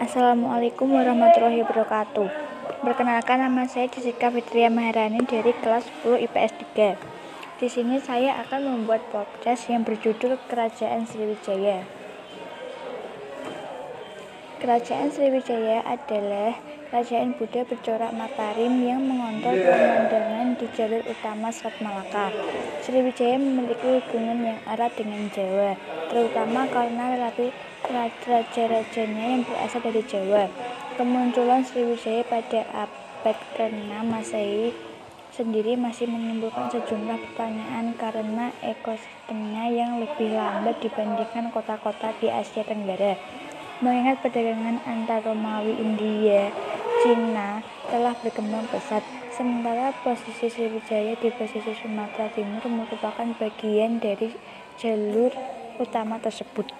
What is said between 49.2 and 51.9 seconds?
sementara posisi Sriwijaya di pesisir